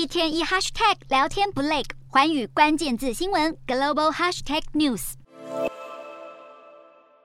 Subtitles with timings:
[0.00, 5.12] 一天一 hashtag 聊天不累，环宇关键字新闻 global hashtag news。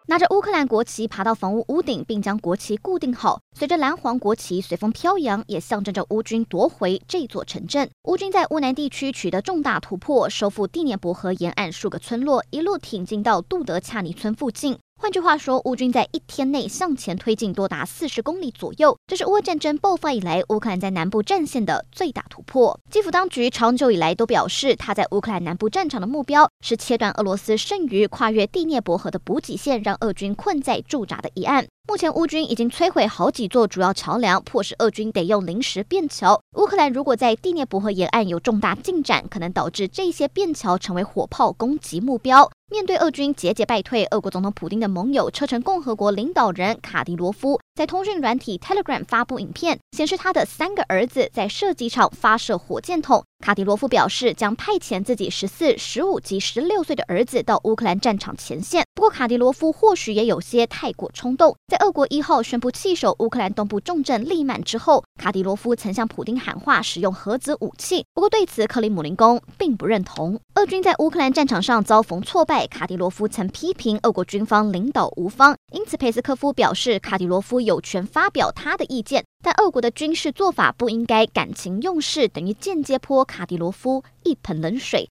[0.07, 7.89] 拿着乌克兰国旗爬到房屋屋顶，并将国旗固定好，随着蓝黄国旗随风飘扬，也象征着乌军夺回这座城镇。
[8.09, 14.77] 乌军在乌南地区取得重大突破，收复第聂伯河沿岸数个村落，一路挺进到杜德恰尼村附近。
[14.97, 22.79] 换句话说，乌军在一天内向前推进多达四十公里左右，这是乌俄战争爆发以来乌克兰在南部战线的最大突破。
[22.89, 31.67] 基辅当局长久以来都表示，他在乌克兰南部战场的目标是切断俄罗斯剩余跨越第聂伯河的补给线，让俄军困在驻扎的一岸。
[31.87, 36.41] 目前乌军已经摧毁好几座主要桥梁，迫使俄军得用临时便桥。
[36.57, 42.49] 乌克兰如果在第聂伯河沿岸有重大进展，可能导致这些便桥成为火炮攻击目标。
[42.67, 53.25] 面对俄军节节败退，俄国总统普京的盟友车臣共和国领导人卡迪罗夫在通讯软体 Telegram 发布影片，显示他的三个儿子在射击场发射火箭筒。
[53.43, 58.85] 卡迪罗夫表示将派遣自己十四、十五及十六岁的儿子到乌克兰战场前线。
[58.95, 61.53] 不过，卡迪罗夫或许也有些太过冲动。
[61.67, 68.05] 在俄国一号宣布弃守乌克兰东部重镇利曼之后，卡迪罗夫曾向普丁喊话使用核子武器。
[68.13, 70.39] 不过，对此克里姆林宫并不认同。
[70.55, 75.55] 俄军在乌克兰战场上遭逢挫败，卡迪罗夫曾批评俄国军方领导无方。
[75.73, 79.25] 因此，佩斯科夫表示，卡迪罗夫有权发表他的意见。
[79.43, 85.03] 但俄国的军事做法不应该感情用事，等于间接泼卡迪罗夫一盆冷水。